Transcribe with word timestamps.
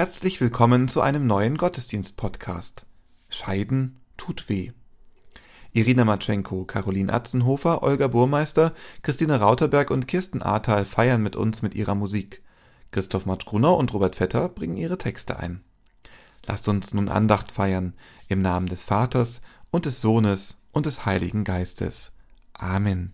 Herzlich 0.00 0.40
willkommen 0.40 0.88
zu 0.88 1.02
einem 1.02 1.26
neuen 1.26 1.58
Gottesdienst-Podcast. 1.58 2.86
Scheiden 3.28 4.00
tut 4.16 4.48
weh. 4.48 4.72
Irina 5.74 6.06
Matschenko, 6.06 6.64
Caroline 6.64 7.12
Atzenhofer, 7.12 7.82
Olga 7.82 8.08
Burmeister, 8.08 8.72
Christine 9.02 9.38
Rauterberg 9.40 9.90
und 9.90 10.08
Kirsten 10.08 10.40
Ahrtal 10.40 10.86
feiern 10.86 11.22
mit 11.22 11.36
uns 11.36 11.60
mit 11.60 11.74
ihrer 11.74 11.94
Musik. 11.94 12.42
Christoph 12.92 13.26
Matschgrunau 13.26 13.74
und 13.74 13.92
Robert 13.92 14.16
Vetter 14.16 14.48
bringen 14.48 14.78
ihre 14.78 14.96
Texte 14.96 15.38
ein. 15.38 15.62
Lasst 16.46 16.66
uns 16.68 16.94
nun 16.94 17.10
Andacht 17.10 17.52
feiern 17.52 17.92
im 18.26 18.40
Namen 18.40 18.68
des 18.68 18.84
Vaters 18.86 19.42
und 19.70 19.84
des 19.84 20.00
Sohnes 20.00 20.62
und 20.72 20.86
des 20.86 21.04
Heiligen 21.04 21.44
Geistes. 21.44 22.12
Amen. 22.54 23.12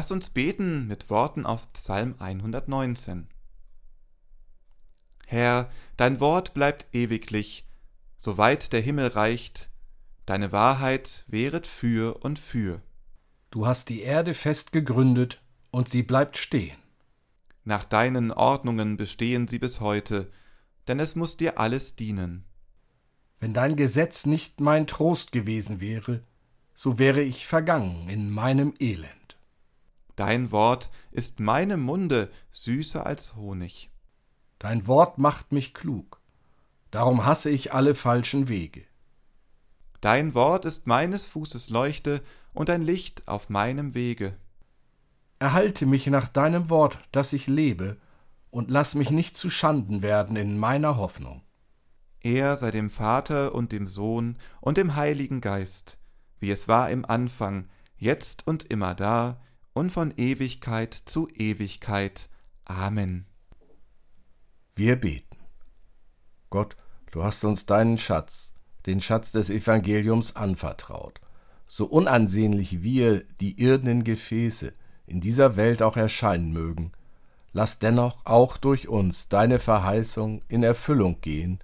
Lasst 0.00 0.12
uns 0.12 0.30
beten 0.30 0.86
mit 0.86 1.10
Worten 1.10 1.44
aus 1.44 1.66
Psalm 1.74 2.14
119. 2.18 3.28
Herr, 5.26 5.68
dein 5.98 6.20
Wort 6.20 6.54
bleibt 6.54 6.86
ewiglich, 6.94 7.68
soweit 8.16 8.72
der 8.72 8.80
Himmel 8.80 9.08
reicht, 9.08 9.68
deine 10.24 10.52
Wahrheit 10.52 11.26
wehret 11.26 11.66
für 11.66 12.24
und 12.24 12.38
für. 12.38 12.80
Du 13.50 13.66
hast 13.66 13.90
die 13.90 14.00
Erde 14.00 14.32
fest 14.32 14.72
gegründet, 14.72 15.42
und 15.70 15.90
sie 15.90 16.02
bleibt 16.02 16.38
stehen. 16.38 16.78
Nach 17.64 17.84
deinen 17.84 18.32
Ordnungen 18.32 18.96
bestehen 18.96 19.48
sie 19.48 19.58
bis 19.58 19.80
heute, 19.80 20.32
denn 20.88 20.98
es 20.98 21.14
muss 21.14 21.36
dir 21.36 21.58
alles 21.58 21.94
dienen. 21.94 22.46
Wenn 23.38 23.52
dein 23.52 23.76
Gesetz 23.76 24.24
nicht 24.24 24.60
mein 24.60 24.86
Trost 24.86 25.30
gewesen 25.30 25.82
wäre, 25.82 26.22
so 26.72 26.98
wäre 26.98 27.20
ich 27.20 27.46
vergangen 27.46 28.08
in 28.08 28.30
meinem 28.30 28.72
Elend. 28.80 29.19
Dein 30.20 30.52
Wort 30.52 30.90
ist 31.12 31.40
meinem 31.40 31.80
Munde 31.80 32.30
süßer 32.50 33.06
als 33.06 33.36
Honig. 33.36 33.90
Dein 34.58 34.86
Wort 34.86 35.16
macht 35.16 35.50
mich 35.50 35.72
klug, 35.72 36.20
darum 36.90 37.24
hasse 37.24 37.48
ich 37.48 37.72
alle 37.72 37.94
falschen 37.94 38.50
Wege. 38.50 38.84
Dein 40.02 40.34
Wort 40.34 40.66
ist 40.66 40.86
meines 40.86 41.26
Fußes 41.26 41.70
Leuchte 41.70 42.22
und 42.52 42.68
ein 42.68 42.82
Licht 42.82 43.26
auf 43.28 43.48
meinem 43.48 43.94
Wege. 43.94 44.36
Erhalte 45.38 45.86
mich 45.86 46.06
nach 46.08 46.28
deinem 46.28 46.68
Wort, 46.68 46.98
dass 47.12 47.32
ich 47.32 47.46
lebe, 47.46 47.96
und 48.50 48.70
lass 48.70 48.94
mich 48.94 49.10
nicht 49.10 49.38
zu 49.38 49.48
Schanden 49.48 50.02
werden 50.02 50.36
in 50.36 50.58
meiner 50.58 50.98
Hoffnung. 50.98 51.40
Er 52.20 52.58
sei 52.58 52.70
dem 52.70 52.90
Vater 52.90 53.54
und 53.54 53.72
dem 53.72 53.86
Sohn 53.86 54.36
und 54.60 54.76
dem 54.76 54.96
Heiligen 54.96 55.40
Geist, 55.40 55.96
wie 56.40 56.50
es 56.50 56.68
war 56.68 56.90
im 56.90 57.06
Anfang, 57.06 57.70
jetzt 57.96 58.46
und 58.46 58.64
immer 58.64 58.94
da, 58.94 59.40
und 59.72 59.90
von 59.90 60.12
Ewigkeit 60.16 60.94
zu 60.94 61.28
Ewigkeit. 61.28 62.28
Amen. 62.64 63.26
Wir 64.74 64.96
beten. 64.96 65.36
Gott, 66.50 66.76
Du 67.10 67.24
hast 67.24 67.44
uns 67.44 67.66
deinen 67.66 67.98
Schatz, 67.98 68.54
den 68.86 69.00
Schatz 69.00 69.32
des 69.32 69.50
Evangeliums, 69.50 70.36
anvertraut. 70.36 71.20
So 71.66 71.86
unansehnlich 71.86 72.82
wir, 72.82 73.24
die 73.40 73.60
irdenen 73.60 74.04
Gefäße, 74.04 74.72
in 75.06 75.20
dieser 75.20 75.56
Welt 75.56 75.82
auch 75.82 75.96
erscheinen 75.96 76.52
mögen, 76.52 76.92
lass 77.52 77.80
dennoch 77.80 78.24
auch 78.24 78.56
durch 78.56 78.88
uns 78.88 79.28
deine 79.28 79.58
Verheißung 79.58 80.40
in 80.46 80.62
Erfüllung 80.62 81.20
gehen, 81.20 81.58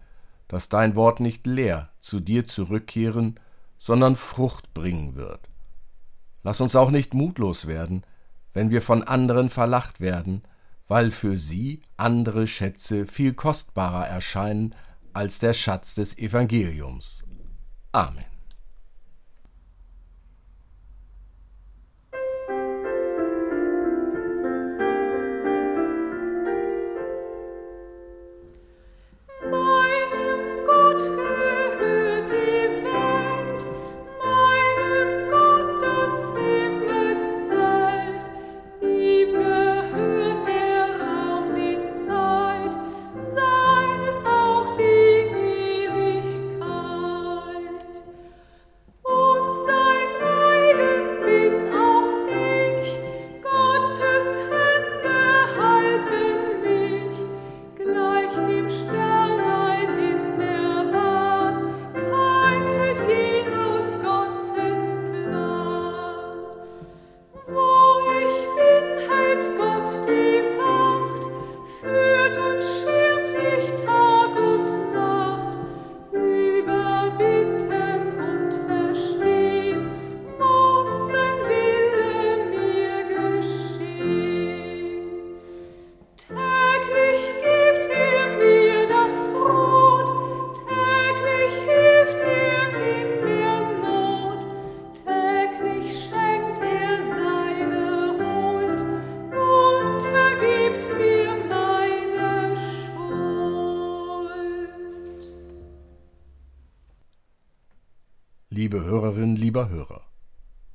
dass 0.49 0.69
dein 0.69 0.97
Wort 0.97 1.21
nicht 1.21 1.47
leer 1.47 1.91
zu 2.01 2.19
dir 2.19 2.47
zurückkehren, 2.47 3.39
sondern 3.79 4.17
Frucht 4.17 4.75
bringen 4.75 5.15
wird. 5.15 5.49
Lass 6.47 6.61
uns 6.61 6.77
auch 6.77 6.93
nicht 6.93 7.13
mutlos 7.13 7.67
werden, 7.67 8.05
wenn 8.53 8.71
wir 8.71 8.81
von 8.81 9.03
anderen 9.03 9.51
verlacht 9.51 10.01
werden, 10.01 10.43
weil 10.87 11.11
für 11.11 11.37
sie 11.37 11.83
andere 11.97 12.47
Schätze 12.47 13.09
viel 13.09 13.35
kostbarer 13.35 14.07
erscheinen 14.07 14.73
als 15.13 15.41
der 15.41 15.55
Schatz 15.55 15.97
des 15.97 16.17
Evangeliums. 16.17 17.25
Amen. 17.91 18.36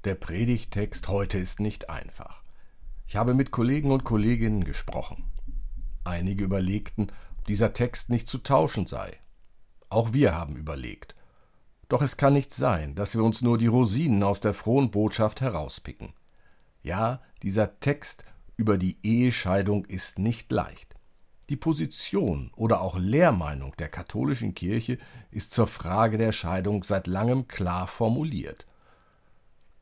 Der 0.03 0.15
Predigtext 0.15 1.07
heute 1.07 1.37
ist 1.37 1.59
nicht 1.59 1.89
einfach. 1.89 2.43
Ich 3.07 3.15
habe 3.15 3.33
mit 3.33 3.51
Kollegen 3.51 3.91
und 3.91 4.03
Kolleginnen 4.03 4.63
gesprochen. 4.63 5.25
Einige 6.03 6.43
überlegten, 6.43 7.11
ob 7.37 7.45
dieser 7.45 7.73
Text 7.73 8.09
nicht 8.09 8.27
zu 8.27 8.39
tauschen 8.39 8.87
sei. 8.87 9.17
Auch 9.89 10.13
wir 10.13 10.33
haben 10.33 10.55
überlegt. 10.55 11.15
Doch 11.87 12.01
es 12.01 12.17
kann 12.17 12.33
nicht 12.33 12.53
sein, 12.53 12.95
dass 12.95 13.15
wir 13.15 13.23
uns 13.23 13.41
nur 13.41 13.57
die 13.57 13.67
Rosinen 13.67 14.23
aus 14.23 14.39
der 14.39 14.53
frohen 14.53 14.91
Botschaft 14.91 15.41
herauspicken. 15.41 16.13
Ja, 16.81 17.21
dieser 17.43 17.79
Text 17.79 18.23
über 18.55 18.77
die 18.77 18.97
Ehescheidung 19.03 19.85
ist 19.85 20.17
nicht 20.17 20.51
leicht. 20.51 20.95
Die 21.49 21.57
Position 21.57 22.49
oder 22.55 22.81
auch 22.81 22.97
Lehrmeinung 22.97 23.75
der 23.77 23.89
katholischen 23.89 24.55
Kirche 24.55 24.97
ist 25.31 25.51
zur 25.51 25.67
Frage 25.67 26.17
der 26.17 26.31
Scheidung 26.31 26.83
seit 26.83 27.07
langem 27.07 27.47
klar 27.49 27.87
formuliert. 27.87 28.65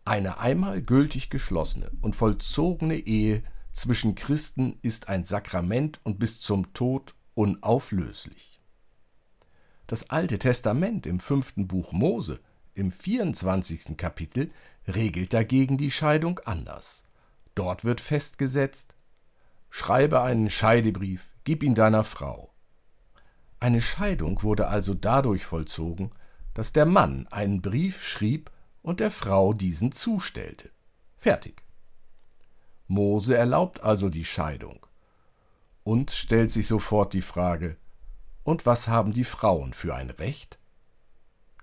Eine 0.09 0.39
einmal 0.39 0.81
gültig 0.81 1.29
geschlossene 1.29 1.91
und 2.01 2.15
vollzogene 2.15 2.95
Ehe 2.95 3.43
zwischen 3.71 4.15
Christen 4.15 4.79
ist 4.81 5.07
ein 5.07 5.23
Sakrament 5.23 5.99
und 6.03 6.17
bis 6.17 6.41
zum 6.41 6.73
Tod 6.73 7.13
unauflöslich. 7.35 8.59
Das 9.85 10.09
Alte 10.09 10.39
Testament 10.39 11.05
im 11.05 11.19
fünften 11.19 11.67
Buch 11.67 11.91
Mose, 11.91 12.39
im 12.73 12.91
24. 12.91 13.97
Kapitel, 13.97 14.49
regelt 14.87 15.31
dagegen 15.31 15.77
die 15.77 15.91
Scheidung 15.91 16.39
anders. 16.39 17.03
Dort 17.53 17.85
wird 17.85 18.01
festgesetzt, 18.01 18.95
schreibe 19.69 20.21
einen 20.21 20.49
Scheidebrief, 20.49 21.21
gib 21.43 21.61
ihn 21.61 21.75
deiner 21.75 22.03
Frau. 22.03 22.51
Eine 23.59 23.79
Scheidung 23.79 24.41
wurde 24.41 24.69
also 24.69 24.95
dadurch 24.95 25.45
vollzogen, 25.45 26.09
dass 26.55 26.73
der 26.73 26.87
Mann 26.87 27.27
einen 27.27 27.61
Brief 27.61 28.03
schrieb 28.03 28.49
und 28.81 28.99
der 28.99 29.11
Frau 29.11 29.53
diesen 29.53 29.91
zustellte. 29.91 30.69
Fertig. 31.17 31.63
Mose 32.87 33.35
erlaubt 33.35 33.83
also 33.83 34.09
die 34.09 34.25
Scheidung. 34.25 34.85
Und 35.83 36.11
stellt 36.11 36.51
sich 36.51 36.67
sofort 36.67 37.13
die 37.13 37.21
Frage, 37.21 37.77
und 38.43 38.65
was 38.65 38.87
haben 38.87 39.13
die 39.13 39.23
Frauen 39.23 39.73
für 39.73 39.93
ein 39.93 40.09
Recht? 40.09 40.57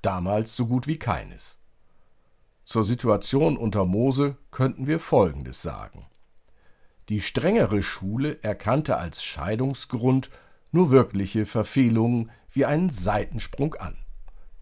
Damals 0.02 0.54
so 0.54 0.66
gut 0.66 0.86
wie 0.86 0.98
keines. 0.98 1.58
Zur 2.62 2.84
Situation 2.84 3.56
unter 3.56 3.84
Mose 3.84 4.36
könnten 4.50 4.86
wir 4.86 5.00
Folgendes 5.00 5.62
sagen. 5.62 6.06
Die 7.08 7.20
strengere 7.20 7.82
Schule 7.82 8.42
erkannte 8.42 8.96
als 8.96 9.22
Scheidungsgrund 9.22 10.30
nur 10.72 10.90
wirkliche 10.90 11.46
Verfehlungen 11.46 12.30
wie 12.50 12.64
einen 12.64 12.90
Seitensprung 12.90 13.74
an. 13.74 13.96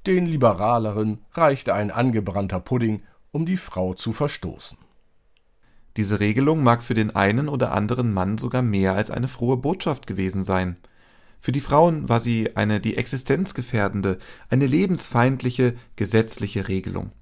Den 0.07 0.27
liberaleren 0.27 1.25
reichte 1.33 1.73
ein 1.73 1.91
angebrannter 1.91 2.61
Pudding, 2.61 3.03
um 3.33 3.47
die 3.47 3.57
Frau 3.57 3.95
zu 3.95 4.13
verstoßen. 4.13 4.77
Diese 5.97 6.21
Regelung 6.21 6.63
mag 6.63 6.83
für 6.83 6.95
den 6.95 7.15
einen 7.15 7.49
oder 7.49 7.73
anderen 7.73 8.13
Mann 8.13 8.37
sogar 8.37 8.63
mehr 8.63 8.95
als 8.95 9.11
eine 9.11 9.29
frohe 9.29 9.57
Botschaft 9.57 10.07
gewesen 10.07 10.45
sein. 10.45 10.77
Für 11.41 11.53
die 11.53 11.61
Frauen 11.61 12.09
war 12.09 12.21
sie 12.21 12.57
eine 12.57 12.81
die 12.81 12.97
Existenz 12.97 13.55
gefährdende, 13.55 14.19
eine 14.51 14.67
lebensfeindliche 14.67 15.75
gesetzliche 15.97 16.69
Regelung. 16.69 17.13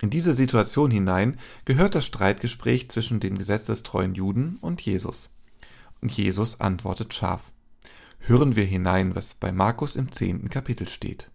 In 0.00 0.10
diese 0.10 0.34
Situation 0.34 0.90
hinein 0.90 1.38
gehört 1.64 1.94
das 1.94 2.06
Streitgespräch 2.06 2.88
zwischen 2.88 3.20
den 3.20 3.36
gesetzestreuen 3.36 4.14
Juden 4.14 4.58
und 4.60 4.80
Jesus. 4.80 5.34
Und 6.00 6.12
Jesus 6.12 6.60
antwortet 6.60 7.12
scharf. 7.12 7.52
Hören 8.20 8.54
wir 8.54 8.64
hinein, 8.64 9.16
was 9.16 9.34
bei 9.34 9.50
Markus 9.50 9.96
im 9.96 10.12
zehnten 10.12 10.50
Kapitel 10.50 10.88
steht. 10.88 11.30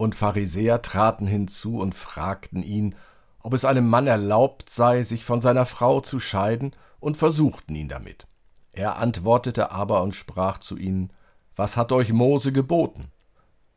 Und 0.00 0.14
Pharisäer 0.14 0.80
traten 0.80 1.26
hinzu 1.26 1.78
und 1.78 1.94
fragten 1.94 2.62
ihn, 2.62 2.94
ob 3.40 3.52
es 3.52 3.66
einem 3.66 3.86
Mann 3.86 4.06
erlaubt 4.06 4.70
sei, 4.70 5.02
sich 5.02 5.26
von 5.26 5.42
seiner 5.42 5.66
Frau 5.66 6.00
zu 6.00 6.18
scheiden, 6.20 6.72
und 7.00 7.18
versuchten 7.18 7.74
ihn 7.74 7.88
damit. 7.88 8.26
Er 8.72 8.96
antwortete 8.96 9.72
aber 9.72 10.02
und 10.02 10.14
sprach 10.14 10.56
zu 10.56 10.78
ihnen, 10.78 11.12
Was 11.54 11.76
hat 11.76 11.92
euch 11.92 12.14
Mose 12.14 12.50
geboten? 12.50 13.08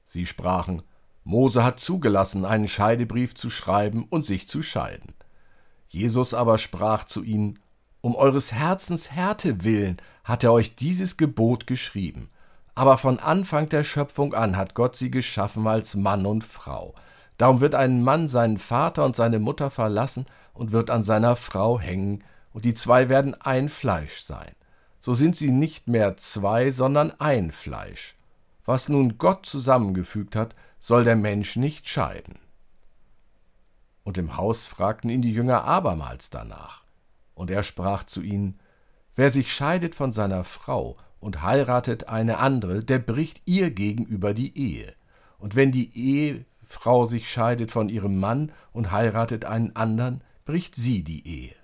Sie 0.05 0.25
sprachen, 0.25 0.83
Mose 1.25 1.61
hat 1.61 1.81
zugelassen, 1.81 2.45
einen 2.45 2.69
Scheidebrief 2.69 3.35
zu 3.35 3.49
schreiben 3.49 4.05
und 4.09 4.23
sich 4.23 4.47
zu 4.47 4.61
scheiden. 4.61 5.15
Jesus 5.89 6.33
aber 6.33 6.57
sprach 6.57 7.03
zu 7.03 7.21
ihnen, 7.21 7.59
Um 7.99 8.15
eures 8.15 8.53
Herzens 8.53 9.11
Härte 9.11 9.65
willen 9.65 9.97
hat 10.23 10.45
er 10.45 10.53
euch 10.53 10.77
dieses 10.77 11.17
Gebot 11.17 11.67
geschrieben. 11.67 12.29
Aber 12.75 12.97
von 12.97 13.19
Anfang 13.19 13.69
der 13.69 13.83
Schöpfung 13.83 14.33
an 14.33 14.57
hat 14.57 14.73
Gott 14.73 14.95
sie 14.95 15.11
geschaffen 15.11 15.67
als 15.67 15.95
Mann 15.95 16.25
und 16.25 16.43
Frau. 16.43 16.95
Darum 17.37 17.61
wird 17.61 17.75
ein 17.75 18.03
Mann 18.03 18.27
seinen 18.27 18.57
Vater 18.57 19.05
und 19.05 19.15
seine 19.15 19.39
Mutter 19.39 19.69
verlassen 19.69 20.25
und 20.53 20.71
wird 20.71 20.89
an 20.89 21.03
seiner 21.03 21.35
Frau 21.35 21.79
hängen, 21.79 22.23
und 22.51 22.65
die 22.65 22.75
zwei 22.75 23.09
werden 23.09 23.33
ein 23.41 23.67
Fleisch 23.67 24.21
sein. 24.21 24.51
So 24.99 25.13
sind 25.13 25.35
sie 25.35 25.51
nicht 25.51 25.87
mehr 25.87 26.17
zwei, 26.17 26.69
sondern 26.69 27.11
ein 27.19 27.51
Fleisch. 27.51 28.15
Was 28.63 28.89
nun 28.89 29.17
Gott 29.17 29.45
zusammengefügt 29.45 30.35
hat, 30.35 30.55
soll 30.79 31.03
der 31.03 31.15
Mensch 31.15 31.55
nicht 31.55 31.89
scheiden. 31.89 32.37
Und 34.03 34.17
im 34.17 34.37
Haus 34.37 34.65
fragten 34.65 35.09
ihn 35.09 35.21
die 35.21 35.33
Jünger 35.33 35.63
abermals 35.63 36.29
danach. 36.29 36.83
Und 37.33 37.49
er 37.49 37.63
sprach 37.63 38.03
zu 38.03 38.21
ihnen, 38.21 38.59
Wer 39.15 39.29
sich 39.29 39.51
scheidet 39.53 39.95
von 39.95 40.11
seiner 40.11 40.43
Frau 40.43 40.97
und 41.23 41.41
heiratet 41.41 42.09
eine 42.09 42.37
andere, 42.37 42.83
der 42.83 42.99
bricht 42.99 43.41
ihr 43.45 43.71
gegenüber 43.71 44.33
die 44.33 44.57
Ehe. 44.57 44.93
Und 45.39 45.55
wenn 45.55 45.71
die 45.71 45.95
Ehefrau 45.97 47.05
sich 47.05 47.31
scheidet 47.31 47.71
von 47.71 47.89
ihrem 47.89 48.19
Mann 48.19 48.51
und 48.73 48.91
heiratet 48.91 49.45
einen 49.45 49.75
anderen, 49.75 50.21
bricht 50.45 50.75
sie 50.75 51.03
die 51.03 51.25
Ehe. 51.25 51.55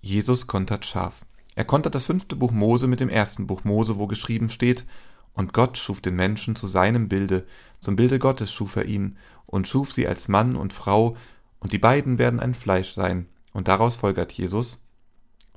Jesus 0.00 0.46
kontert 0.46 0.86
scharf. 0.86 1.24
Er 1.56 1.64
kontert 1.64 1.96
das 1.96 2.04
fünfte 2.04 2.36
Buch 2.36 2.52
Mose 2.52 2.86
mit 2.86 3.00
dem 3.00 3.08
ersten 3.08 3.48
Buch 3.48 3.64
Mose, 3.64 3.98
wo 3.98 4.06
geschrieben 4.06 4.48
steht, 4.48 4.86
und 5.32 5.52
Gott 5.52 5.76
schuf 5.76 6.00
den 6.00 6.14
Menschen 6.14 6.54
zu 6.56 6.68
seinem 6.68 7.08
Bilde, 7.08 7.46
zum 7.80 7.96
Bilde 7.96 8.18
Gottes 8.20 8.52
schuf 8.52 8.76
er 8.76 8.84
ihn, 8.84 9.16
und 9.46 9.66
schuf 9.66 9.92
sie 9.92 10.06
als 10.06 10.28
Mann 10.28 10.54
und 10.54 10.72
Frau, 10.72 11.16
und 11.58 11.72
die 11.72 11.78
beiden 11.78 12.18
werden 12.18 12.38
ein 12.38 12.54
Fleisch 12.54 12.92
sein. 12.92 13.26
Und 13.52 13.66
daraus 13.66 13.96
folgert 13.96 14.32
Jesus, 14.32 14.80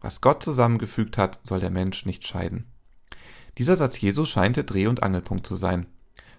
was 0.01 0.21
Gott 0.21 0.43
zusammengefügt 0.43 1.17
hat, 1.17 1.39
soll 1.43 1.59
der 1.59 1.69
Mensch 1.69 2.05
nicht 2.05 2.27
scheiden. 2.27 2.65
Dieser 3.57 3.77
Satz 3.77 3.99
Jesus 3.99 4.29
scheint 4.29 4.57
der 4.57 4.63
Dreh- 4.63 4.87
und 4.87 5.03
Angelpunkt 5.03 5.45
zu 5.45 5.55
sein. 5.55 5.85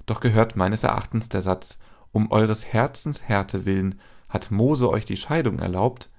Doch 0.06 0.20
gehört 0.20 0.56
meines 0.56 0.82
Erachtens 0.82 1.28
der 1.28 1.42
Satz, 1.42 1.78
um 2.10 2.30
eures 2.30 2.64
Herzens 2.64 3.22
Härte 3.22 3.64
willen 3.64 4.00
hat 4.28 4.50
Mose 4.50 4.88
euch 4.88 5.04
die 5.04 5.16
Scheidung 5.16 5.58
erlaubt, 5.58 6.10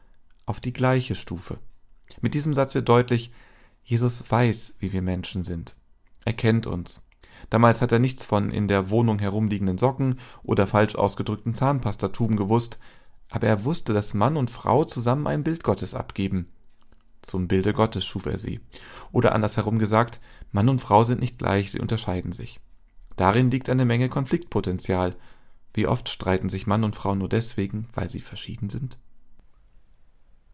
auf 0.45 0.59
die 0.59 0.73
gleiche 0.73 1.15
Stufe. 1.15 1.57
Mit 2.21 2.33
diesem 2.33 2.53
Satz 2.53 2.75
wird 2.75 2.87
deutlich, 2.87 3.31
Jesus 3.83 4.23
weiß, 4.29 4.75
wie 4.79 4.93
wir 4.93 5.01
Menschen 5.01 5.43
sind. 5.43 5.75
Er 6.25 6.33
kennt 6.33 6.67
uns. 6.67 7.01
Damals 7.49 7.81
hat 7.81 7.91
er 7.91 7.99
nichts 7.99 8.23
von 8.23 8.51
in 8.51 8.67
der 8.67 8.89
Wohnung 8.89 9.19
herumliegenden 9.19 9.77
Socken 9.77 10.19
oder 10.43 10.67
falsch 10.67 10.95
ausgedrückten 10.95 11.55
Zahnpastatuben 11.55 12.37
gewusst, 12.37 12.77
aber 13.29 13.47
er 13.47 13.65
wusste, 13.65 13.93
dass 13.93 14.13
Mann 14.13 14.37
und 14.37 14.51
Frau 14.51 14.85
zusammen 14.85 15.27
ein 15.27 15.43
Bild 15.43 15.63
Gottes 15.63 15.93
abgeben. 15.93 16.51
Zum 17.23 17.47
Bilde 17.47 17.73
Gottes 17.73 18.05
schuf 18.05 18.25
er 18.25 18.37
sie. 18.37 18.59
Oder 19.11 19.33
andersherum 19.33 19.79
gesagt, 19.79 20.19
Mann 20.51 20.69
und 20.69 20.79
Frau 20.79 21.03
sind 21.03 21.21
nicht 21.21 21.39
gleich, 21.39 21.71
sie 21.71 21.79
unterscheiden 21.79 22.33
sich. 22.33 22.59
Darin 23.15 23.49
liegt 23.49 23.69
eine 23.69 23.85
Menge 23.85 24.09
Konfliktpotenzial. 24.09 25.15
Wie 25.73 25.87
oft 25.87 26.09
streiten 26.09 26.49
sich 26.49 26.67
Mann 26.67 26.83
und 26.83 26.95
Frau 26.95 27.15
nur 27.15 27.29
deswegen, 27.29 27.87
weil 27.93 28.09
sie 28.09 28.19
verschieden 28.19 28.69
sind? 28.69 28.99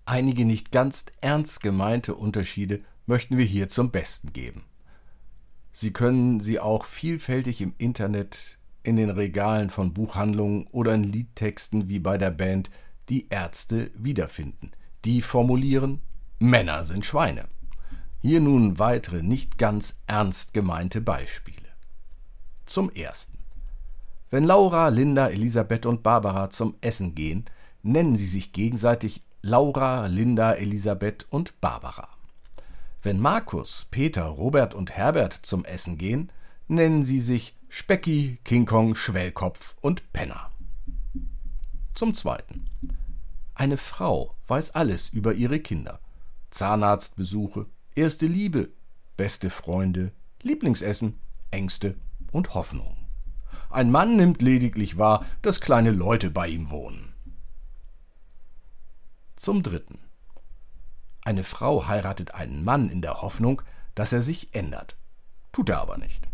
Einige 0.06 0.46
nicht 0.46 0.72
ganz 0.72 1.08
ernst 1.22 1.62
gemeinte 1.62 2.16
Unterschiede 2.16 2.82
möchten 3.06 3.38
wir 3.38 3.46
hier 3.46 3.68
zum 3.68 3.92
Besten 3.92 4.32
geben. 4.32 4.64
Sie 5.72 5.92
können 5.92 6.40
sie 6.40 6.60
auch 6.60 6.86
vielfältig 6.86 7.62
im 7.62 7.74
Internet, 7.78 8.60
in 8.84 8.96
den 8.96 9.10
Regalen 9.10 9.70
von 9.70 9.94
Buchhandlungen 9.94 10.68
oder 10.68 10.94
in 10.94 11.04
Liedtexten 11.04 11.90
wie 11.90 12.00
bei 12.00 12.18
der 12.18 12.32
Band 12.32 12.70
Die 13.10 13.28
Ärzte 13.30 13.92
wiederfinden. 13.96 14.72
Die 15.06 15.22
formulieren 15.22 16.02
Männer 16.42 16.86
sind 16.86 17.06
Schweine. 17.06 17.50
Hier 18.22 18.40
nun 18.40 18.80
weitere 18.80 19.22
nicht 19.22 19.58
ganz 19.58 20.00
ernst 20.08 20.54
gemeinte 20.54 21.02
Beispiele. 21.02 21.68
Zum 22.66 22.90
ersten. 22.92 23.38
Wenn 24.30 24.46
Laura, 24.46 24.88
Linda, 24.88 25.28
Elisabeth 25.28 25.86
und 25.86 26.02
Barbara 26.02 26.50
zum 26.50 26.76
Essen 26.80 27.14
gehen, 27.14 27.44
nennen 27.84 28.16
sie 28.16 28.26
sich 28.26 28.54
gegenseitig 28.54 29.22
Laura, 29.42 30.08
Linda, 30.08 30.54
Elisabeth 30.54 31.28
und 31.30 31.60
Barbara. 31.60 32.08
Wenn 33.02 33.20
Markus, 33.20 33.88
Peter, 33.92 34.24
Robert 34.24 34.74
und 34.74 34.92
Herbert 34.92 35.34
zum 35.34 35.66
Essen 35.66 35.98
gehen, 35.98 36.32
nennen 36.70 37.04
sie 37.04 37.20
sich 37.20 37.58
Specki, 37.68 38.40
King 38.46 38.66
Kong, 38.66 38.96
Schwellkopf 38.96 39.76
und 39.82 40.14
Penner. 40.14 40.52
Zum 41.96 42.14
Zweiten. 42.14 42.70
Eine 43.56 43.76
Frau 43.76 44.36
weiß 44.48 44.74
alles 44.76 45.10
über 45.10 45.34
ihre 45.34 45.60
Kinder. 45.60 46.00
Zahnarztbesuche, 46.52 47.66
erste 47.96 48.26
Liebe, 48.28 48.70
beste 49.18 49.50
Freunde, 49.50 50.12
Lieblingsessen, 50.42 51.20
Ängste 51.52 51.96
und 52.32 52.54
Hoffnung. 52.54 52.98
Ein 53.70 53.92
Mann 53.92 54.16
nimmt 54.16 54.42
lediglich 54.42 54.98
wahr, 54.98 55.26
dass 55.42 55.62
kleine 55.62 55.92
Leute 55.92 56.32
bei 56.32 56.48
ihm 56.48 56.72
wohnen. 56.72 57.14
Zum 59.36 59.64
Dritten. 59.64 60.00
Eine 61.22 61.44
Frau 61.44 61.88
heiratet 61.88 62.34
einen 62.34 62.64
Mann 62.64 62.90
in 62.90 63.02
der 63.02 63.22
Hoffnung, 63.22 63.62
dass 63.94 64.14
er 64.14 64.22
sich 64.22 64.56
ändert. 64.56 64.98
Tut 65.52 65.70
er 65.70 65.80
aber 65.80 65.98
nicht. 65.98 66.28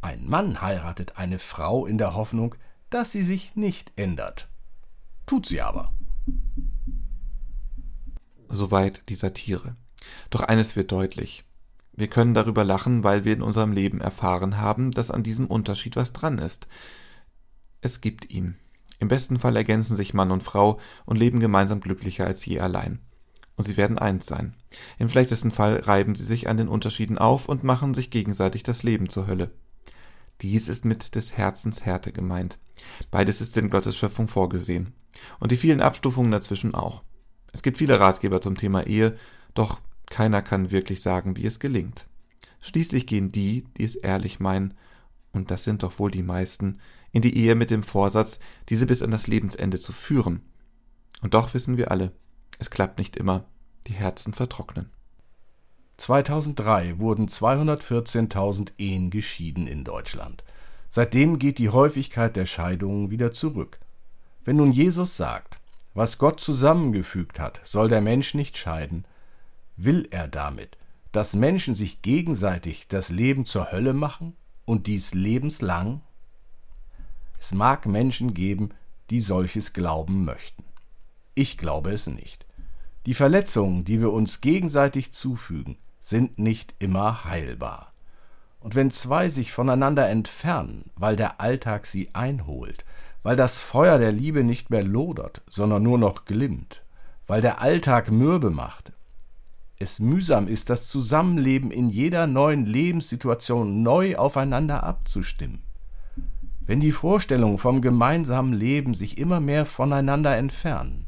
Ein 0.00 0.26
Mann 0.26 0.60
heiratet 0.60 1.18
eine 1.18 1.38
Frau 1.38 1.86
in 1.86 1.98
der 1.98 2.14
Hoffnung, 2.14 2.54
dass 2.90 3.10
sie 3.10 3.22
sich 3.22 3.56
nicht 3.56 3.92
ändert. 3.96 4.48
Tut 5.26 5.46
sie 5.46 5.60
aber. 5.60 5.92
Soweit 8.48 9.02
die 9.08 9.14
Satire. 9.14 9.76
Doch 10.30 10.40
eines 10.40 10.76
wird 10.76 10.92
deutlich. 10.92 11.44
Wir 11.92 12.08
können 12.08 12.34
darüber 12.34 12.64
lachen, 12.64 13.04
weil 13.04 13.24
wir 13.24 13.32
in 13.32 13.42
unserem 13.42 13.72
Leben 13.72 14.00
erfahren 14.00 14.58
haben, 14.58 14.90
dass 14.90 15.10
an 15.10 15.22
diesem 15.22 15.46
Unterschied 15.46 15.96
was 15.96 16.12
dran 16.12 16.38
ist. 16.38 16.66
Es 17.80 18.00
gibt 18.00 18.30
ihn. 18.30 18.56
Im 18.98 19.08
besten 19.08 19.38
Fall 19.38 19.56
ergänzen 19.56 19.96
sich 19.96 20.14
Mann 20.14 20.30
und 20.30 20.42
Frau 20.42 20.78
und 21.04 21.18
leben 21.18 21.40
gemeinsam 21.40 21.80
glücklicher 21.80 22.26
als 22.26 22.44
je 22.44 22.60
allein. 22.60 23.00
Und 23.56 23.64
sie 23.64 23.76
werden 23.76 23.98
eins 23.98 24.26
sein. 24.26 24.56
Im 24.98 25.08
schlechtesten 25.08 25.52
Fall 25.52 25.76
reiben 25.80 26.14
sie 26.14 26.24
sich 26.24 26.48
an 26.48 26.56
den 26.56 26.68
Unterschieden 26.68 27.18
auf 27.18 27.48
und 27.48 27.62
machen 27.62 27.94
sich 27.94 28.10
gegenseitig 28.10 28.64
das 28.64 28.82
Leben 28.82 29.08
zur 29.08 29.26
Hölle. 29.26 29.52
Dies 30.40 30.68
ist 30.68 30.84
mit 30.84 31.14
des 31.14 31.36
Herzens 31.36 31.84
Härte 31.84 32.12
gemeint. 32.12 32.58
Beides 33.10 33.40
ist 33.40 33.56
in 33.56 33.70
Gottes 33.70 33.96
Schöpfung 33.96 34.26
vorgesehen. 34.26 34.94
Und 35.38 35.52
die 35.52 35.56
vielen 35.56 35.80
Abstufungen 35.80 36.32
dazwischen 36.32 36.74
auch. 36.74 37.04
Es 37.54 37.62
gibt 37.62 37.78
viele 37.78 38.00
Ratgeber 38.00 38.40
zum 38.40 38.56
Thema 38.56 38.84
Ehe, 38.84 39.16
doch 39.54 39.80
keiner 40.06 40.42
kann 40.42 40.72
wirklich 40.72 41.00
sagen, 41.00 41.36
wie 41.36 41.46
es 41.46 41.60
gelingt. 41.60 42.06
Schließlich 42.60 43.06
gehen 43.06 43.28
die, 43.28 43.64
die 43.78 43.84
es 43.84 43.94
ehrlich 43.94 44.40
meinen, 44.40 44.74
und 45.32 45.52
das 45.52 45.62
sind 45.62 45.84
doch 45.84 45.98
wohl 46.00 46.10
die 46.10 46.24
meisten, 46.24 46.80
in 47.12 47.22
die 47.22 47.36
Ehe 47.36 47.54
mit 47.54 47.70
dem 47.70 47.84
Vorsatz, 47.84 48.40
diese 48.68 48.86
bis 48.86 49.02
an 49.02 49.12
das 49.12 49.28
Lebensende 49.28 49.78
zu 49.78 49.92
führen. 49.92 50.42
Und 51.22 51.34
doch 51.34 51.54
wissen 51.54 51.76
wir 51.76 51.92
alle, 51.92 52.10
es 52.58 52.70
klappt 52.70 52.98
nicht 52.98 53.16
immer, 53.16 53.44
die 53.86 53.94
Herzen 53.94 54.34
vertrocknen. 54.34 54.90
2003 55.98 56.98
wurden 56.98 57.28
214.000 57.28 58.72
Ehen 58.78 59.10
geschieden 59.10 59.68
in 59.68 59.84
Deutschland. 59.84 60.42
Seitdem 60.88 61.38
geht 61.38 61.58
die 61.58 61.70
Häufigkeit 61.70 62.34
der 62.34 62.46
Scheidungen 62.46 63.10
wieder 63.10 63.32
zurück. 63.32 63.78
Wenn 64.44 64.56
nun 64.56 64.72
Jesus 64.72 65.16
sagt, 65.16 65.60
was 65.94 66.18
Gott 66.18 66.40
zusammengefügt 66.40 67.40
hat, 67.40 67.60
soll 67.64 67.88
der 67.88 68.00
Mensch 68.00 68.34
nicht 68.34 68.58
scheiden, 68.58 69.04
will 69.76 70.08
er 70.10 70.28
damit, 70.28 70.76
dass 71.12 71.34
Menschen 71.34 71.74
sich 71.74 72.02
gegenseitig 72.02 72.88
das 72.88 73.10
Leben 73.10 73.46
zur 73.46 73.72
Hölle 73.72 73.94
machen? 73.94 74.36
und 74.64 74.86
dies 74.86 75.14
lebenslang? 75.14 76.00
Es 77.38 77.52
mag 77.52 77.86
Menschen 77.86 78.34
geben, 78.34 78.70
die 79.10 79.20
solches 79.20 79.72
glauben 79.72 80.24
möchten. 80.24 80.64
Ich 81.34 81.58
glaube 81.58 81.90
es 81.90 82.06
nicht. 82.06 82.46
Die 83.06 83.14
Verletzungen, 83.14 83.84
die 83.84 84.00
wir 84.00 84.12
uns 84.12 84.40
gegenseitig 84.40 85.12
zufügen, 85.12 85.76
sind 86.00 86.38
nicht 86.38 86.74
immer 86.78 87.24
heilbar. 87.24 87.92
Und 88.60 88.74
wenn 88.74 88.90
zwei 88.90 89.28
sich 89.28 89.52
voneinander 89.52 90.08
entfernen, 90.08 90.90
weil 90.96 91.16
der 91.16 91.40
Alltag 91.40 91.84
sie 91.84 92.14
einholt, 92.14 92.84
weil 93.24 93.34
das 93.34 93.60
Feuer 93.60 93.98
der 93.98 94.12
Liebe 94.12 94.44
nicht 94.44 94.70
mehr 94.70 94.84
lodert, 94.84 95.42
sondern 95.48 95.82
nur 95.82 95.98
noch 95.98 96.26
glimmt, 96.26 96.84
weil 97.26 97.40
der 97.40 97.60
Alltag 97.60 98.12
mürbe 98.12 98.50
macht, 98.50 98.92
es 99.78 99.98
mühsam 99.98 100.46
ist, 100.46 100.70
das 100.70 100.86
Zusammenleben 100.86 101.70
in 101.70 101.88
jeder 101.88 102.26
neuen 102.26 102.64
Lebenssituation 102.64 103.82
neu 103.82 104.16
aufeinander 104.16 104.84
abzustimmen. 104.84 105.62
Wenn 106.66 106.80
die 106.80 106.92
Vorstellungen 106.92 107.58
vom 107.58 107.80
gemeinsamen 107.80 108.52
Leben 108.52 108.94
sich 108.94 109.18
immer 109.18 109.40
mehr 109.40 109.66
voneinander 109.66 110.36
entfernen, 110.36 111.06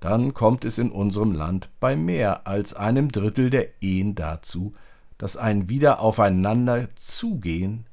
dann 0.00 0.34
kommt 0.34 0.64
es 0.64 0.78
in 0.78 0.90
unserem 0.90 1.32
Land 1.32 1.68
bei 1.80 1.96
mehr 1.96 2.46
als 2.46 2.72
einem 2.74 3.10
Drittel 3.10 3.50
der 3.50 3.82
Ehen 3.82 4.14
dazu, 4.14 4.74
dass 5.18 5.36
ein 5.36 5.68
wieder 5.68 6.00
aufeinander 6.00 6.88
zugehen 6.94 7.86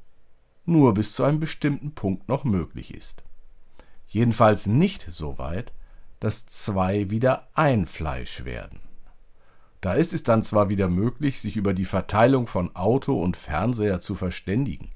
nur 0.65 0.93
bis 0.93 1.13
zu 1.13 1.23
einem 1.23 1.39
bestimmten 1.39 1.93
Punkt 1.93 2.27
noch 2.29 2.43
möglich 2.43 2.93
ist. 2.93 3.23
Jedenfalls 4.07 4.67
nicht 4.67 5.05
so 5.09 5.37
weit, 5.37 5.73
dass 6.19 6.45
zwei 6.45 7.09
wieder 7.09 7.47
ein 7.53 7.85
Fleisch 7.85 8.45
werden. 8.45 8.79
Da 9.81 9.95
ist 9.95 10.13
es 10.13 10.23
dann 10.23 10.43
zwar 10.43 10.69
wieder 10.69 10.87
möglich, 10.87 11.41
sich 11.41 11.57
über 11.57 11.73
die 11.73 11.83
Verteilung 11.83 12.47
von 12.47 12.73
Auto 12.73 13.21
und 13.21 13.35
Fernseher 13.35 13.99
zu 13.99 14.15
verständigen. 14.15 14.87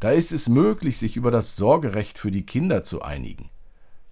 Da 0.00 0.10
ist 0.10 0.32
es 0.32 0.48
möglich, 0.48 0.96
sich 0.96 1.18
über 1.18 1.30
das 1.30 1.56
Sorgerecht 1.56 2.18
für 2.18 2.30
die 2.30 2.46
Kinder 2.46 2.82
zu 2.82 3.02
einigen. 3.02 3.50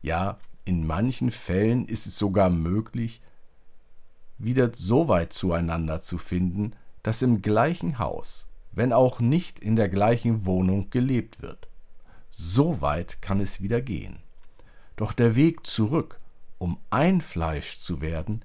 Ja, 0.03 0.39
in 0.67 0.87
manchen 0.87 1.31
Fällen 1.31 1.87
ist 1.87 2.07
es 2.07 2.19
sogar 2.19 2.51
möglich, 2.51 3.23
wieder 4.37 4.71
so 4.75 5.09
weit 5.09 5.33
zueinander 5.33 6.03
zu 6.03 6.19
finden, 6.19 6.75
dass 7.03 7.23
im 7.23 7.41
gleichen 7.41 7.99
Haus, 7.99 8.50
wenn 8.73 8.93
auch 8.93 9.21
nicht 9.21 9.59
in 9.61 9.77
der 9.77 9.89
gleichen 9.89 10.47
Wohnung 10.47 10.91
gelebt 10.91 11.43
wird. 11.43 11.69
So 12.31 12.81
weit 12.81 13.21
kann 13.21 13.41
es 13.41 13.61
wieder 13.61 13.81
gehen. 13.81 14.21
Doch 14.97 15.13
der 15.13 15.35
Weg 15.35 15.67
zurück, 15.67 16.21
um 16.59 16.79
ein 16.91 17.21
Fleisch 17.21 17.79
zu 17.79 18.01
werden, 18.01 18.43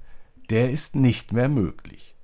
der 0.49 0.71
ist 0.71 0.95
nicht 0.95 1.33
mehr 1.33 1.49
möglich. 1.49 2.15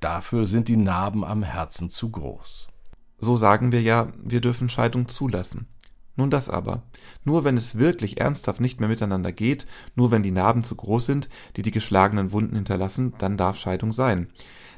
Dafür 0.00 0.46
sind 0.46 0.68
die 0.68 0.76
Narben 0.76 1.24
am 1.24 1.42
Herzen 1.42 1.88
zu 1.88 2.10
groß. 2.10 2.68
So 3.18 3.36
sagen 3.36 3.72
wir 3.72 3.80
ja, 3.80 4.12
wir 4.22 4.40
dürfen 4.40 4.68
Scheidung 4.68 5.08
zulassen. 5.08 5.66
Nun 6.16 6.30
das 6.30 6.48
aber. 6.48 6.82
Nur 7.24 7.44
wenn 7.44 7.56
es 7.56 7.76
wirklich 7.76 8.20
ernsthaft 8.20 8.60
nicht 8.60 8.80
mehr 8.80 8.88
miteinander 8.88 9.32
geht, 9.32 9.66
nur 9.94 10.10
wenn 10.10 10.22
die 10.22 10.30
Narben 10.30 10.62
zu 10.62 10.76
groß 10.76 11.06
sind, 11.06 11.28
die 11.56 11.62
die 11.62 11.70
geschlagenen 11.70 12.32
Wunden 12.32 12.54
hinterlassen, 12.54 13.14
dann 13.18 13.36
darf 13.36 13.56
Scheidung 13.56 13.92
sein. 13.92 14.28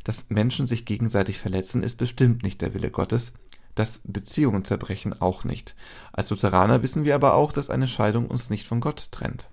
Dass 0.07 0.31
Menschen 0.31 0.69
sich 0.69 0.85
gegenseitig 0.85 1.41
verletzen, 1.41 1.83
ist 1.83 1.97
bestimmt 1.97 2.45
nicht 2.45 2.63
der 2.63 2.75
Wille 2.75 2.93
Gottes. 2.93 3.33
Dass 3.75 4.03
Beziehungen 4.05 4.65
zerbrechen 4.65 5.21
auch 5.21 5.43
nicht. 5.43 5.75
Als 6.13 6.31
Lutheraner 6.31 6.85
wissen 6.85 7.03
wir 7.03 7.17
aber 7.17 7.35
auch, 7.35 7.51
dass 7.51 7.71
eine 7.71 7.89
Scheidung 7.89 8.29
uns 8.29 8.49
nicht 8.49 8.69
von 8.69 8.79
Gott 8.81 9.11
trennt. 9.11 9.51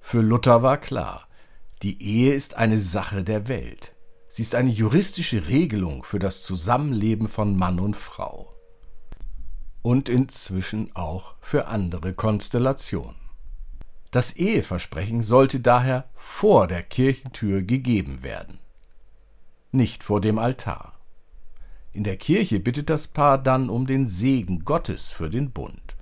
Für 0.00 0.20
Luther 0.20 0.62
war 0.62 0.76
klar, 0.76 1.26
die 1.82 2.02
Ehe 2.02 2.34
ist 2.34 2.56
eine 2.56 2.78
Sache 2.78 3.24
der 3.24 3.48
Welt. 3.48 3.94
Sie 4.28 4.42
ist 4.42 4.54
eine 4.54 4.68
juristische 4.68 5.48
Regelung 5.48 6.04
für 6.04 6.18
das 6.18 6.42
Zusammenleben 6.42 7.26
von 7.26 7.56
Mann 7.56 7.80
und 7.80 7.96
Frau. 7.96 8.54
Und 9.80 10.10
inzwischen 10.10 10.94
auch 10.94 11.36
für 11.40 11.68
andere 11.68 12.12
Konstellationen. 12.12 13.23
Das 14.14 14.36
Eheversprechen 14.36 15.24
sollte 15.24 15.58
daher 15.58 16.04
vor 16.14 16.68
der 16.68 16.84
Kirchentür 16.84 17.62
gegeben 17.62 18.22
werden, 18.22 18.60
nicht 19.72 20.04
vor 20.04 20.20
dem 20.20 20.38
Altar. 20.38 20.92
In 21.92 22.04
der 22.04 22.16
Kirche 22.16 22.60
bittet 22.60 22.90
das 22.90 23.08
Paar 23.08 23.38
dann 23.38 23.68
um 23.68 23.88
den 23.88 24.06
Segen 24.06 24.64
Gottes 24.64 25.10
für 25.10 25.30
den 25.30 25.50
Bund. 25.50 25.96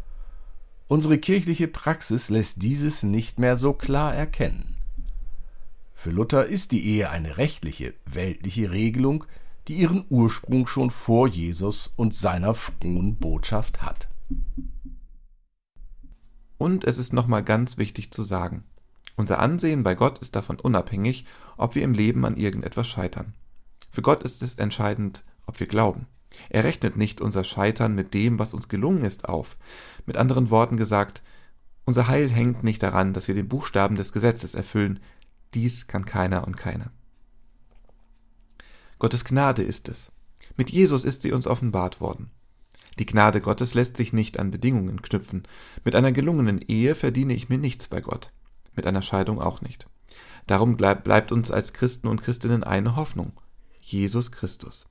Unsere 0.89 1.17
kirchliche 1.17 1.69
Praxis 1.69 2.29
lässt 2.29 2.61
dieses 2.63 3.03
nicht 3.03 3.39
mehr 3.39 3.57
so 3.57 3.73
klar 3.73 4.15
erkennen. 4.15 4.77
Für 5.95 6.11
Luther 6.11 6.45
ist 6.45 6.73
die 6.73 6.85
Ehe 6.85 7.09
eine 7.09 7.39
rechtliche, 7.39 7.95
weltliche 8.05 8.73
Regelung, 8.73 9.25
die 9.69 9.77
ihren 9.77 10.05
Ursprung 10.11 10.67
schon 10.67 10.91
vor 10.91 11.29
Jesus 11.29 11.91
und 11.97 12.13
seiner 12.13 12.55
frohen 12.55 13.17
Botschaft 13.17 13.81
hat. 13.81 14.07
Und 16.63 16.85
es 16.85 16.97
ist 16.97 17.13
nochmal 17.13 17.43
ganz 17.43 17.77
wichtig 17.77 18.13
zu 18.13 18.23
sagen, 18.23 18.63
unser 19.17 19.41
Ansehen 19.41 19.83
bei 19.83 19.97
Gott 19.97 20.21
ist 20.21 20.37
davon 20.37 20.61
unabhängig, 20.61 21.25
ob 21.57 21.75
wir 21.75 21.83
im 21.83 21.93
Leben 21.93 22.25
an 22.25 22.37
irgendetwas 22.37 22.87
scheitern. 22.87 23.35
Für 23.91 24.01
Gott 24.01 24.23
ist 24.23 24.45
es 24.45 24.55
entscheidend, 24.55 25.25
ob 25.45 25.59
wir 25.59 25.67
glauben. 25.67 26.07
Er 26.51 26.63
rechnet 26.63 26.97
nicht 26.97 27.21
unser 27.21 27.43
Scheitern 27.43 27.97
mit 27.97 28.15
dem, 28.15 28.39
was 28.39 28.55
uns 28.55 28.69
gelungen 28.69 29.05
ist, 29.05 29.29
auf. 29.29 29.57
Mit 30.07 30.17
anderen 30.17 30.51
Worten 30.51 30.77
gesagt, 30.77 31.25
unser 31.85 32.07
Heil 32.07 32.31
hängt 32.31 32.63
nicht 32.63 32.81
daran, 32.81 33.13
dass 33.13 33.27
wir 33.27 33.35
den 33.35 33.49
Buchstaben 33.49 33.97
des 33.97 34.13
Gesetzes 34.13 34.55
erfüllen. 34.55 35.01
Dies 35.55 35.89
kann 35.89 36.05
keiner 36.05 36.47
und 36.47 36.57
keine. 36.57 36.93
Gottes 39.01 39.25
Gnade 39.25 39.65
ist 39.65 39.89
es. 39.89 40.13
Mit 40.57 40.71
Jesus 40.71 41.05
ist 41.05 41.23
sie 41.23 41.33
uns 41.33 41.49
offenbart 41.49 42.01
worden. 42.01 42.31
Die 42.99 43.07
Gnade 43.07 43.41
Gottes 43.41 43.75
lässt 43.75 43.97
sich 43.97 44.13
nicht 44.13 44.39
an 44.39 44.51
Bedingungen 44.51 45.03
knüpfen. 45.03 45.45
Mit 45.85 45.95
einer 45.95 46.13
gelungenen 46.13 46.61
Ehe 46.61 46.95
verdiene 46.95 47.35
ich 47.35 47.49
mir 47.49 47.59
nichts 47.59 47.89
bei 47.89 48.01
Gott. 48.01 48.33
Mit 48.75 48.87
einer 48.87 49.03
Scheidung 49.03 49.41
auch 49.41 49.61
nicht. 49.61 49.87
Darum 50.47 50.77
bleibt 50.77 51.33
uns 51.33 51.51
als 51.51 51.73
Christen 51.73 52.09
und 52.09 52.23
Christinnen 52.23 52.65
eine 52.65 52.97
Hoffnung. 52.97 53.33
Jesus 53.81 54.33
Christus. 54.33 54.91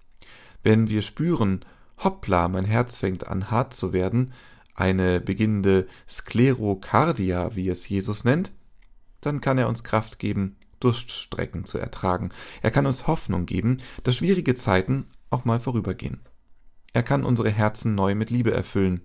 Wenn 0.63 0.89
wir 0.89 1.01
spüren, 1.01 1.65
hoppla, 2.03 2.47
mein 2.47 2.65
Herz 2.65 2.97
fängt 2.97 3.27
an 3.27 3.51
hart 3.51 3.73
zu 3.73 3.93
werden, 3.93 4.33
eine 4.75 5.19
beginnende 5.19 5.87
Sklerokardia, 6.09 7.55
wie 7.55 7.69
es 7.69 7.87
Jesus 7.87 8.23
nennt, 8.23 8.51
dann 9.19 9.41
kann 9.41 9.57
er 9.57 9.67
uns 9.67 9.83
Kraft 9.83 10.19
geben, 10.19 10.57
Durststrecken 10.79 11.65
zu 11.65 11.77
ertragen. 11.77 12.29
Er 12.61 12.71
kann 12.71 12.87
uns 12.87 13.05
Hoffnung 13.07 13.45
geben, 13.45 13.77
dass 14.03 14.15
schwierige 14.15 14.55
Zeiten 14.55 15.07
auch 15.29 15.45
mal 15.45 15.59
vorübergehen. 15.59 16.21
Er 16.93 17.03
kann 17.03 17.23
unsere 17.23 17.49
Herzen 17.49 17.95
neu 17.95 18.15
mit 18.15 18.29
Liebe 18.29 18.51
erfüllen. 18.51 19.01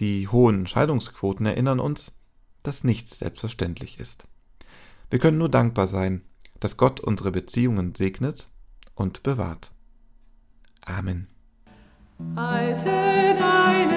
Die 0.00 0.28
hohen 0.28 0.66
Scheidungsquoten 0.66 1.46
erinnern 1.46 1.78
uns, 1.78 2.16
dass 2.62 2.84
nichts 2.84 3.18
selbstverständlich 3.18 4.00
ist. 4.00 4.26
Wir 5.10 5.18
können 5.18 5.38
nur 5.38 5.48
dankbar 5.48 5.86
sein, 5.86 6.22
dass 6.58 6.76
Gott 6.76 7.00
unsere 7.00 7.30
Beziehungen 7.30 7.94
segnet 7.94 8.48
und 8.94 9.22
bewahrt. 9.22 9.72
Amen. 10.84 11.28
Halte 12.36 12.84
deine 12.84 13.89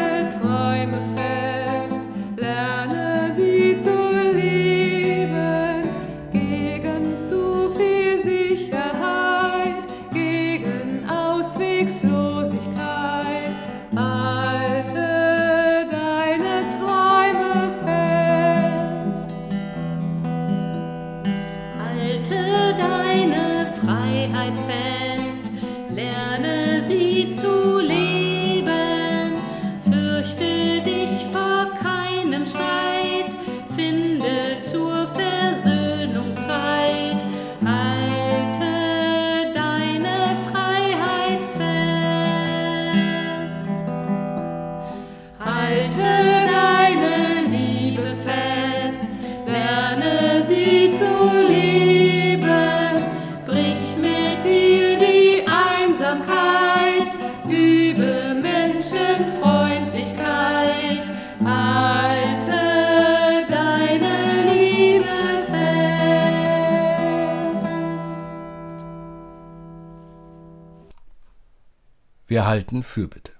Wir 72.34 72.48
halten 72.48 72.82
Fürbitte. 72.82 73.34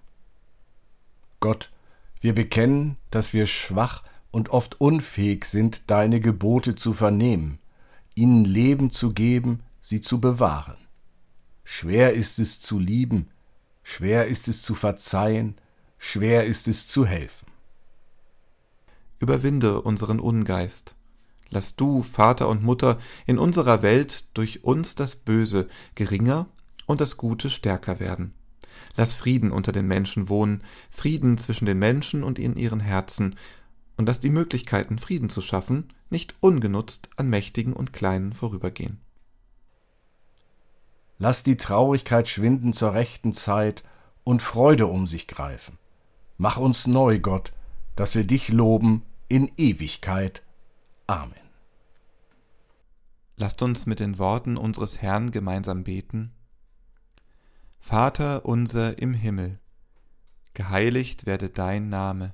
Gott, 1.40 1.72
wir 2.22 2.36
bekennen, 2.36 2.98
dass 3.10 3.34
wir 3.34 3.48
schwach 3.48 4.04
und 4.34 4.50
oft 4.50 4.82
unfähig 4.82 5.46
sind, 5.46 5.92
deine 5.92 6.20
Gebote 6.20 6.74
zu 6.74 6.94
vernehmen, 6.94 7.60
ihnen 8.16 8.46
Leben 8.46 8.90
zu 8.90 9.14
geben, 9.14 9.60
sie 9.80 10.02
zu 10.02 10.20
bewahren. 10.20 10.78
Schwer 11.64 12.14
ist 12.14 12.40
es 12.40 12.60
zu 12.60 12.80
lieben, 12.80 13.30
schwer 13.84 14.26
ist 14.26 14.48
es 14.48 14.64
zu 14.64 14.74
verzeihen, 14.74 15.56
schwer 16.00 16.46
ist 16.48 16.68
es 16.68 16.88
zu 16.88 17.06
helfen. 17.06 17.46
Überwinde 19.20 19.82
unseren 19.82 20.20
Ungeist. 20.20 20.96
Lass 21.52 21.76
du, 21.76 22.02
Vater 22.02 22.50
und 22.50 22.64
Mutter, 22.64 22.98
in 23.28 23.38
unserer 23.38 23.84
Welt 23.84 24.36
durch 24.36 24.64
uns 24.64 24.96
das 24.96 25.16
Böse 25.16 25.68
geringer 25.94 26.48
und 26.88 27.02
das 27.02 27.18
Gute 27.18 27.52
stärker 27.52 28.00
werden. 28.00 28.34
Lass 28.96 29.14
Frieden 29.14 29.52
unter 29.52 29.72
den 29.72 29.86
Menschen 29.86 30.28
wohnen, 30.28 30.64
Frieden 30.90 31.38
zwischen 31.38 31.68
den 31.68 31.78
Menschen 31.78 32.24
und 32.24 32.40
in 32.40 32.56
ihren 32.56 32.80
Herzen, 32.80 33.36
und 33.98 34.08
lass 34.08 34.20
die 34.20 34.30
Möglichkeiten, 34.30 35.00
Frieden 35.00 35.30
zu 35.30 35.42
schaffen, 35.42 35.94
nicht 36.10 36.36
ungenutzt 36.40 37.10
an 37.16 37.30
Mächtigen 37.30 37.74
und 37.74 37.94
Kleinen 37.94 38.34
vorübergehen. 38.34 39.00
Lass 41.20 41.44
die 41.44 41.58
Traurigkeit 41.58 42.28
schwinden 42.28 42.74
zur 42.74 42.94
rechten 42.94 43.34
Zeit 43.34 43.84
und 44.24 44.42
Freude 44.42 44.88
um 44.88 45.08
sich 45.08 45.28
greifen. 45.28 45.78
Mach 46.38 46.58
uns 46.58 46.88
neu, 46.88 47.20
Gott, 47.20 47.54
dass 47.96 48.16
wir 48.16 48.24
dich 48.24 48.50
loben 48.50 49.04
in 49.28 49.52
Ewigkeit. 49.58 50.44
Amen. 51.08 51.34
Lasst 53.38 53.62
uns 53.62 53.86
mit 53.86 54.00
den 54.00 54.20
Worten 54.20 54.58
unseres 54.58 55.02
Herrn 55.02 55.32
gemeinsam 55.32 55.84
beten. 55.84 56.32
Vater 57.80 58.46
unser 58.46 59.00
im 59.00 59.14
Himmel, 59.14 59.60
geheiligt 60.54 61.26
werde 61.26 61.50
dein 61.50 61.90
Name, 61.90 62.34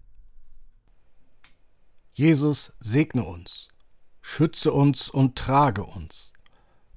Jesus 2.13 2.73
segne 2.79 3.23
uns, 3.23 3.69
schütze 4.21 4.73
uns 4.73 5.09
und 5.09 5.37
trage 5.37 5.83
uns, 5.83 6.33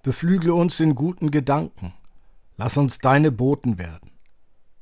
beflügle 0.02 0.54
uns 0.54 0.80
in 0.80 0.94
guten 0.94 1.30
Gedanken, 1.30 1.94
lass 2.56 2.76
uns 2.76 2.98
deine 2.98 3.30
Boten 3.30 3.78
werden. 3.78 4.10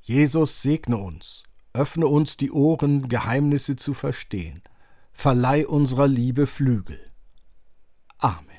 Jesus 0.00 0.62
segne 0.62 0.96
uns, 0.96 1.44
öffne 1.74 2.06
uns 2.06 2.36
die 2.36 2.50
Ohren, 2.50 3.08
Geheimnisse 3.08 3.76
zu 3.76 3.94
verstehen, 3.94 4.62
verleih 5.12 5.66
unserer 5.66 6.08
Liebe 6.08 6.46
Flügel. 6.46 6.98
Amen. 8.18 8.51